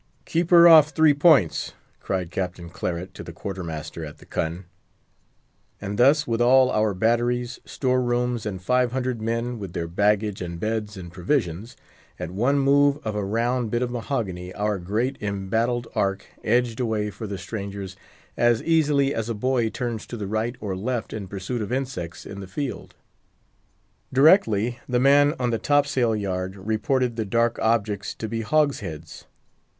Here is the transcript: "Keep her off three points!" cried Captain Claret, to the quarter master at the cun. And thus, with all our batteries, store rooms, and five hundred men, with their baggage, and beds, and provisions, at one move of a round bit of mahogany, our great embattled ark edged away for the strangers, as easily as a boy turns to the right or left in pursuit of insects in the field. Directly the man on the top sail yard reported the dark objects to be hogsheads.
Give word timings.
"Keep 0.25 0.49
her 0.49 0.67
off 0.67 0.89
three 0.89 1.13
points!" 1.13 1.73
cried 1.99 2.31
Captain 2.31 2.71
Claret, 2.71 3.13
to 3.13 3.23
the 3.23 3.31
quarter 3.31 3.63
master 3.63 4.03
at 4.03 4.17
the 4.17 4.25
cun. 4.25 4.65
And 5.79 5.99
thus, 5.99 6.25
with 6.25 6.41
all 6.41 6.71
our 6.71 6.95
batteries, 6.95 7.59
store 7.65 8.01
rooms, 8.01 8.47
and 8.47 8.59
five 8.59 8.93
hundred 8.93 9.21
men, 9.21 9.59
with 9.59 9.73
their 9.73 9.87
baggage, 9.87 10.41
and 10.41 10.59
beds, 10.59 10.97
and 10.97 11.11
provisions, 11.13 11.77
at 12.17 12.31
one 12.31 12.57
move 12.57 12.97
of 13.05 13.13
a 13.13 13.23
round 13.23 13.69
bit 13.69 13.83
of 13.83 13.91
mahogany, 13.91 14.51
our 14.55 14.79
great 14.79 15.21
embattled 15.21 15.87
ark 15.93 16.25
edged 16.43 16.79
away 16.79 17.11
for 17.11 17.27
the 17.27 17.37
strangers, 17.37 17.95
as 18.35 18.63
easily 18.63 19.13
as 19.13 19.29
a 19.29 19.35
boy 19.35 19.69
turns 19.69 20.07
to 20.07 20.17
the 20.17 20.25
right 20.25 20.55
or 20.59 20.75
left 20.75 21.13
in 21.13 21.27
pursuit 21.27 21.61
of 21.61 21.71
insects 21.71 22.25
in 22.25 22.39
the 22.39 22.47
field. 22.47 22.95
Directly 24.11 24.79
the 24.89 24.99
man 24.99 25.35
on 25.39 25.51
the 25.51 25.59
top 25.59 25.85
sail 25.85 26.15
yard 26.15 26.55
reported 26.55 27.17
the 27.17 27.23
dark 27.25 27.59
objects 27.59 28.15
to 28.15 28.27
be 28.27 28.41
hogsheads. 28.41 29.25